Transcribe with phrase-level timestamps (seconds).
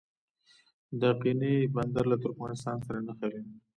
[0.99, 3.41] د اقینې بندر له ترکمنستان سره نښلي